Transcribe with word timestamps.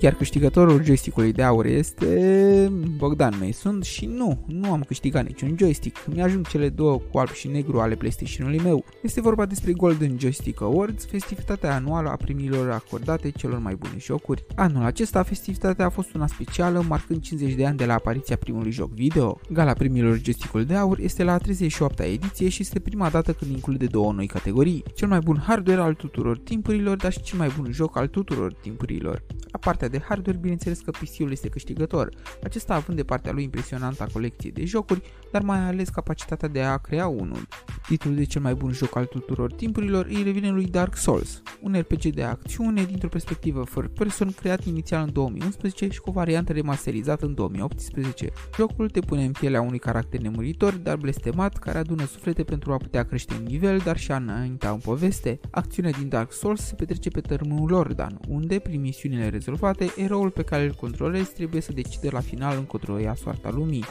Iar 0.00 0.14
câștigătorul 0.14 0.84
joystick-ului 0.84 1.32
de 1.32 1.42
aur 1.42 1.64
este 1.64 2.72
Bogdan 2.96 3.34
Mason 3.40 3.82
și 3.82 4.06
nu, 4.06 4.44
nu 4.46 4.72
am 4.72 4.82
câștigat 4.82 5.26
niciun 5.26 5.54
joystick. 5.58 6.06
Mi-ajung 6.06 6.46
cele 6.46 6.68
două 6.68 6.98
cu 7.10 7.18
alb 7.18 7.30
și 7.30 7.48
negru 7.48 7.80
ale 7.80 7.94
PlayStation-ului 7.94 8.60
meu. 8.62 8.84
Este 9.02 9.20
vorba 9.20 9.46
despre 9.46 9.72
Golden 9.72 10.16
Joystick 10.18 10.60
Awards, 10.60 11.06
festivitatea 11.06 11.74
anuală 11.74 12.08
a 12.08 12.16
premiilor 12.16 12.70
acordate 12.70 13.30
celor 13.30 13.58
mai 13.58 13.74
bune 13.74 13.94
jocuri. 13.98 14.44
Anul 14.54 14.84
acesta, 14.84 15.22
festivitatea 15.22 15.84
a 15.84 15.88
fost 15.88 16.14
una 16.14 16.26
specială, 16.26 16.84
marcând 16.88 17.20
50 17.20 17.54
de 17.54 17.66
ani 17.66 17.76
de 17.76 17.84
la 17.84 17.94
apariția 17.94 18.36
primului 18.36 18.70
joc 18.70 18.90
video. 18.90 19.40
Gala 19.52 19.72
premiilor 19.72 20.20
Joystick-ul 20.22 20.64
de 20.64 20.74
aur 20.74 20.98
este 21.00 21.24
la 21.24 21.38
38-a 21.38 22.04
ediție 22.04 22.48
și 22.48 22.62
este 22.62 22.80
prima 22.80 23.08
dată 23.08 23.32
când 23.32 23.50
include 23.50 23.86
două 23.86 24.12
noi 24.12 24.26
categorii. 24.26 24.82
Cel 24.94 25.08
mai 25.08 25.18
bun 25.18 25.42
hardware 25.46 25.80
al 25.80 25.94
tuturor 25.94 26.38
timpurilor, 26.38 26.96
dar 26.96 27.12
și 27.12 27.22
cel 27.22 27.38
mai 27.38 27.50
bun 27.58 27.72
joc 27.72 27.96
al 27.96 28.06
tuturor 28.06 28.52
timpurilor. 28.52 29.22
La 29.56 29.62
partea 29.62 29.88
de 29.88 30.04
hardware, 30.08 30.38
bineînțeles 30.38 30.80
că 30.80 30.90
PC-ul 30.90 31.30
este 31.30 31.48
câștigător, 31.48 32.08
acesta 32.42 32.74
având 32.74 32.96
de 32.96 33.04
partea 33.04 33.32
lui 33.32 33.42
impresionanta 33.42 34.06
colecție 34.12 34.50
de 34.50 34.64
jocuri, 34.64 35.00
dar 35.32 35.42
mai 35.42 35.58
ales 35.58 35.88
capacitatea 35.88 36.48
de 36.48 36.62
a 36.62 36.76
crea 36.76 37.06
unul. 37.06 37.46
Titlul 37.86 38.14
de 38.14 38.24
cel 38.24 38.40
mai 38.40 38.54
bun 38.54 38.72
joc 38.72 38.96
al 38.96 39.04
tuturor 39.04 39.52
timpurilor 39.52 40.06
îi 40.06 40.22
revine 40.22 40.50
lui 40.50 40.64
Dark 40.64 40.96
Souls, 40.96 41.42
un 41.60 41.74
RPG 41.78 42.02
de 42.02 42.22
acțiune 42.22 42.84
dintr-o 42.84 43.08
perspectivă 43.08 43.64
first 43.64 43.90
person 43.90 44.32
creat 44.32 44.64
inițial 44.64 45.02
în 45.02 45.12
2011 45.12 45.88
și 45.88 46.00
cu 46.00 46.08
o 46.08 46.12
variantă 46.12 46.52
remasterizată 46.52 47.26
în 47.26 47.34
2018. 47.34 48.32
Jocul 48.56 48.90
te 48.90 49.00
pune 49.00 49.24
în 49.24 49.32
pielea 49.32 49.60
unui 49.60 49.78
caracter 49.78 50.20
nemuritor, 50.20 50.74
dar 50.74 50.96
blestemat, 50.96 51.56
care 51.56 51.78
adună 51.78 52.04
suflete 52.04 52.42
pentru 52.42 52.72
a 52.72 52.76
putea 52.76 53.04
crește 53.04 53.34
în 53.34 53.42
nivel, 53.42 53.78
dar 53.78 53.96
și 53.96 54.12
a 54.12 54.16
înainta 54.16 54.70
în 54.70 54.78
poveste. 54.78 55.40
Acțiunea 55.50 55.90
din 55.90 56.08
Dark 56.08 56.32
Souls 56.32 56.60
se 56.60 56.74
petrece 56.74 57.08
pe 57.08 57.20
tărâmul 57.20 57.70
Lordan, 57.70 58.20
unde, 58.28 58.58
prin 58.58 58.80
misiunile 58.80 59.28
rezolvate, 59.46 59.92
eroul 59.96 60.30
pe 60.30 60.42
care 60.42 60.62
îl 60.62 60.74
controlezi 60.74 61.32
trebuie 61.32 61.60
să 61.60 61.72
decide 61.72 62.08
la 62.10 62.20
final 62.20 62.56
încotro 62.56 62.98
ia 62.98 63.14
soarta 63.14 63.50
lumii. 63.50 63.84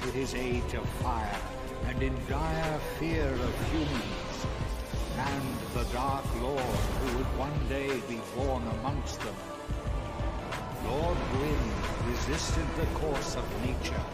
to 0.00 0.06
his 0.20 0.32
age 0.50 0.72
of 0.82 0.86
fire 1.04 1.38
and 1.88 1.98
in 2.08 2.14
dire 2.34 2.76
fear 2.98 3.30
of 3.48 3.54
humans, 3.70 4.34
and 5.30 5.46
the 5.76 5.84
Dark 5.98 6.26
Lord 6.46 6.78
who 6.98 7.06
would 7.14 7.30
one 7.46 7.58
day 7.76 7.90
be 8.12 8.18
born 8.36 8.62
amongst 8.76 9.16
them. 9.24 9.38
Lord 10.90 11.18
Gwyn 11.32 11.64
resisted 12.12 12.68
the 12.80 12.88
course 13.00 13.32
of 13.40 13.46
nature 13.66 14.06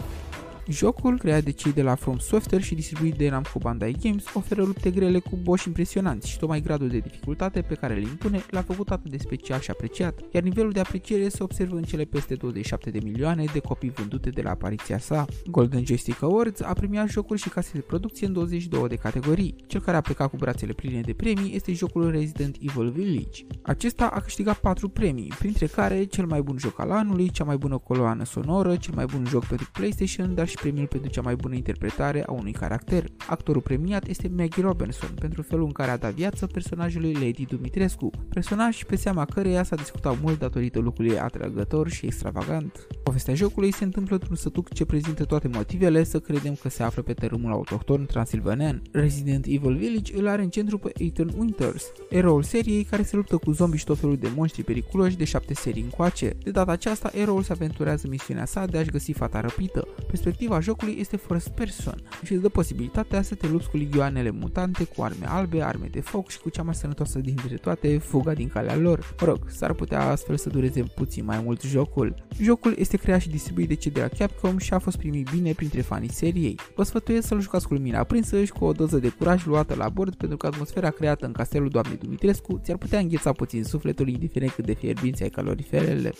Jocul, 0.68 1.18
creat 1.18 1.42
de 1.44 1.50
cei 1.50 1.72
de 1.72 1.82
la 1.82 1.94
From 1.94 2.18
Software 2.18 2.62
și 2.64 2.74
distribuit 2.74 3.14
de 3.14 3.28
Namco 3.28 3.58
Bandai 3.58 3.96
Games, 4.02 4.24
oferă 4.34 4.62
lupte 4.62 4.90
grele 4.90 5.18
cu 5.18 5.38
boși 5.42 5.66
impresionanți 5.66 6.28
și 6.28 6.38
tocmai 6.38 6.60
gradul 6.60 6.88
de 6.88 6.98
dificultate 6.98 7.60
pe 7.60 7.74
care 7.74 7.94
le 7.94 8.00
impune 8.00 8.44
l-a 8.50 8.62
făcut 8.62 8.90
atât 8.90 9.10
de 9.10 9.16
special 9.18 9.60
și 9.60 9.70
apreciat, 9.70 10.20
iar 10.32 10.42
nivelul 10.42 10.72
de 10.72 10.80
apreciere 10.80 11.28
se 11.28 11.42
observă 11.42 11.76
în 11.76 11.82
cele 11.82 12.04
peste 12.04 12.34
27 12.34 12.90
de 12.90 12.98
milioane 13.02 13.44
de 13.52 13.58
copii 13.58 13.90
vândute 13.90 14.30
de 14.30 14.42
la 14.42 14.50
apariția 14.50 14.98
sa. 14.98 15.24
Golden 15.46 15.84
Joystick 15.84 16.22
Awards 16.22 16.60
a 16.60 16.72
premiat 16.72 17.08
jocuri 17.08 17.40
și 17.40 17.48
case 17.48 17.70
de 17.74 17.80
producție 17.80 18.26
în 18.26 18.32
22 18.32 18.88
de 18.88 18.96
categorii. 18.96 19.54
Cel 19.66 19.80
care 19.80 19.96
a 19.96 20.00
plecat 20.00 20.30
cu 20.30 20.36
brațele 20.36 20.72
pline 20.72 21.00
de 21.00 21.12
premii 21.12 21.54
este 21.54 21.72
jocul 21.72 22.10
Resident 22.10 22.56
Evil 22.60 22.90
Village. 22.90 23.44
Acesta 23.62 24.06
a 24.06 24.20
câștigat 24.20 24.56
4 24.56 24.88
premii, 24.88 25.32
printre 25.38 25.66
care 25.66 26.04
cel 26.04 26.26
mai 26.26 26.42
bun 26.42 26.56
joc 26.58 26.80
al 26.80 26.90
anului, 26.90 27.30
cea 27.30 27.44
mai 27.44 27.56
bună 27.56 27.78
coloană 27.78 28.24
sonoră, 28.24 28.76
cel 28.76 28.94
mai 28.94 29.04
bun 29.04 29.24
joc 29.28 29.44
pentru 29.44 29.70
PlayStation, 29.72 30.34
dar 30.34 30.48
și 30.50 30.56
premiul 30.56 30.86
pentru 30.86 31.10
cea 31.10 31.20
mai 31.20 31.36
bună 31.36 31.54
interpretare 31.54 32.24
a 32.26 32.32
unui 32.32 32.52
caracter. 32.52 33.04
Actorul 33.28 33.62
premiat 33.62 34.06
este 34.06 34.30
Maggie 34.36 34.62
Robinson 34.62 35.10
pentru 35.20 35.42
felul 35.42 35.64
în 35.64 35.72
care 35.72 35.90
a 35.90 35.96
dat 35.96 36.12
viață 36.12 36.46
personajului 36.46 37.12
Lady 37.12 37.44
Dumitrescu, 37.44 38.10
personaj 38.28 38.84
pe 38.84 38.96
seama 38.96 39.24
căreia 39.24 39.62
s-a 39.62 39.76
discutat 39.76 40.20
mult 40.22 40.38
datorită 40.38 40.78
lucrului 40.78 41.18
atrăgător 41.18 41.88
și 41.88 42.06
extravagant. 42.06 42.86
Povestea 43.02 43.34
jocului 43.34 43.72
se 43.72 43.84
întâmplă 43.84 44.14
într-un 44.14 44.36
sătuc 44.36 44.72
ce 44.72 44.84
prezintă 44.84 45.24
toate 45.24 45.48
motivele 45.48 46.04
să 46.04 46.18
credem 46.20 46.54
că 46.54 46.68
se 46.68 46.82
află 46.82 47.02
pe 47.02 47.12
tărâmul 47.12 47.52
autohton 47.52 48.06
transilvanean. 48.06 48.82
Resident 48.92 49.46
Evil 49.46 49.76
Village 49.76 50.16
îl 50.16 50.28
are 50.28 50.42
în 50.42 50.48
centru 50.48 50.78
pe 50.78 50.92
Ethan 50.96 51.32
Winters, 51.38 51.92
eroul 52.10 52.42
seriei 52.42 52.84
care 52.84 53.02
se 53.02 53.16
luptă 53.16 53.36
cu 53.36 53.50
zombi 53.50 53.76
și 53.76 53.84
tot 53.84 53.98
felul 53.98 54.16
de 54.16 54.28
monștri 54.36 54.62
periculoși 54.62 55.16
de 55.16 55.24
șapte 55.24 55.54
serii 55.54 55.82
încoace. 55.82 56.36
De 56.42 56.50
data 56.50 56.72
aceasta, 56.72 57.10
eroul 57.14 57.42
se 57.42 57.52
aventurează 57.52 58.06
misiunea 58.08 58.44
sa 58.44 58.66
de 58.66 58.78
a-și 58.78 58.90
găsi 58.90 59.12
fata 59.12 59.40
răpită. 59.40 59.86
Perspectiva 60.06 60.39
Perspectiva 60.40 60.72
jocului 60.72 61.00
este 61.00 61.16
first 61.16 61.48
person 61.48 62.02
și 62.24 62.32
îți 62.32 62.42
dă 62.42 62.48
posibilitatea 62.48 63.22
să 63.22 63.34
te 63.34 63.46
lupți 63.46 63.70
cu 63.70 63.76
ligioanele 63.76 64.30
mutante, 64.30 64.84
cu 64.84 65.02
arme 65.02 65.26
albe, 65.28 65.62
arme 65.62 65.88
de 65.90 66.00
foc 66.00 66.28
și 66.28 66.38
cu 66.38 66.48
cea 66.48 66.62
mai 66.62 66.74
sănătoasă 66.74 67.18
dintre 67.18 67.56
toate, 67.56 67.98
fuga 67.98 68.32
din 68.32 68.48
calea 68.48 68.76
lor. 68.76 69.14
Mă 69.20 69.26
rog, 69.26 69.38
s-ar 69.48 69.72
putea 69.72 70.08
astfel 70.10 70.36
să 70.36 70.48
dureze 70.48 70.82
puțin 70.82 71.24
mai 71.24 71.40
mult 71.44 71.62
jocul. 71.62 72.14
Jocul 72.40 72.74
este 72.78 72.96
creat 72.96 73.20
și 73.20 73.28
distribuit 73.28 73.68
de 73.68 73.74
cei 73.74 73.90
de 73.90 74.00
la 74.00 74.08
Capcom 74.08 74.58
și 74.58 74.74
a 74.74 74.78
fost 74.78 74.96
primit 74.96 75.30
bine 75.30 75.52
printre 75.52 75.80
fanii 75.80 76.12
seriei. 76.12 76.58
Vă 76.74 76.82
sfătuiesc 76.82 77.26
să-l 77.26 77.40
jucați 77.40 77.66
cu 77.66 77.74
lumina 77.74 77.98
aprinsă 77.98 78.44
și 78.44 78.52
cu 78.52 78.64
o 78.64 78.72
doză 78.72 78.98
de 78.98 79.08
curaj 79.08 79.44
luată 79.44 79.74
la 79.74 79.88
bord 79.88 80.14
pentru 80.14 80.36
că 80.36 80.46
atmosfera 80.46 80.90
creată 80.90 81.26
în 81.26 81.32
castelul 81.32 81.68
doamnei 81.68 81.96
Dumitrescu 81.96 82.60
ți-ar 82.64 82.76
putea 82.76 82.98
îngheța 82.98 83.32
puțin 83.32 83.64
sufletul 83.64 84.08
indiferent 84.08 84.52
cât 84.52 84.66
de 84.66 84.74
fierbinți 84.74 85.22
ai 85.22 85.28
caloriferele. 85.28 86.12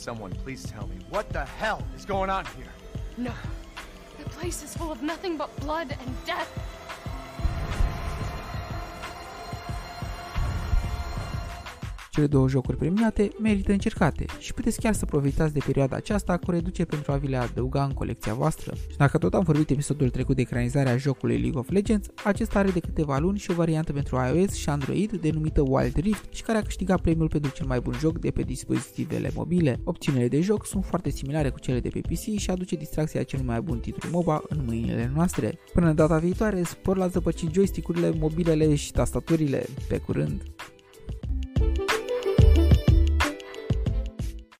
Someone 0.00 0.32
please 0.32 0.64
tell 0.64 0.86
me 0.86 0.96
what 1.10 1.28
the 1.28 1.44
hell 1.44 1.86
is 1.94 2.04
going 2.04 2.30
on 2.30 2.46
here? 2.56 2.72
No. 3.18 3.32
The 4.18 4.28
place 4.30 4.62
is 4.62 4.74
full 4.76 4.90
of 4.90 5.02
nothing 5.02 5.36
but 5.36 5.54
blood 5.60 5.96
and 6.00 6.24
death. 6.24 6.50
Cele 12.10 12.26
două 12.26 12.48
jocuri 12.48 12.76
premiate 12.76 13.30
merită 13.42 13.72
încercate 13.72 14.24
și 14.38 14.54
puteți 14.54 14.80
chiar 14.80 14.92
să 14.92 15.04
profitați 15.04 15.52
de 15.52 15.60
perioada 15.66 15.96
aceasta 15.96 16.36
cu 16.36 16.50
reducere 16.50 16.88
pentru 16.88 17.12
a 17.12 17.16
vi 17.16 17.28
le 17.28 17.36
adăuga 17.36 17.84
în 17.84 17.92
colecția 17.92 18.34
voastră. 18.34 18.74
Și 18.90 18.96
dacă 18.96 19.18
tot 19.18 19.34
am 19.34 19.42
vorbit 19.42 19.70
episodul 19.70 20.10
trecut 20.10 20.36
de 20.36 20.40
ekranizarea 20.40 20.96
jocului 20.96 21.40
League 21.40 21.58
of 21.60 21.70
Legends, 21.70 22.08
acesta 22.24 22.58
are 22.58 22.70
de 22.70 22.80
câteva 22.80 23.18
luni 23.18 23.38
și 23.38 23.50
o 23.50 23.54
variantă 23.54 23.92
pentru 23.92 24.16
iOS 24.16 24.54
și 24.54 24.68
Android 24.68 25.12
denumită 25.12 25.60
Wild 25.60 25.96
Rift 25.96 26.24
și 26.32 26.42
care 26.42 26.58
a 26.58 26.62
câștigat 26.62 27.00
premiul 27.00 27.28
pentru 27.28 27.50
cel 27.50 27.66
mai 27.66 27.80
bun 27.80 27.94
joc 27.98 28.18
de 28.18 28.30
pe 28.30 28.42
dispozitivele 28.42 29.30
mobile. 29.34 29.80
Opțiunile 29.84 30.28
de 30.28 30.40
joc 30.40 30.66
sunt 30.66 30.84
foarte 30.84 31.10
similare 31.10 31.50
cu 31.50 31.58
cele 31.58 31.80
de 31.80 31.88
pe 31.88 32.00
PC 32.00 32.38
și 32.38 32.50
aduce 32.50 32.76
distracția 32.76 33.22
cel 33.22 33.40
mai 33.44 33.60
bun 33.60 33.78
titlu 33.78 34.10
MOBA 34.12 34.42
în 34.48 34.62
mâinile 34.66 35.10
noastre. 35.14 35.58
Până 35.72 35.92
data 35.92 36.18
viitoare, 36.18 36.62
spor 36.62 36.96
la 36.96 37.06
zăpăci 37.06 37.44
joystick-urile, 37.52 38.10
mobilele 38.18 38.74
și 38.74 38.92
tastaturile. 38.92 39.66
Pe 39.88 39.98
curând! 39.98 40.42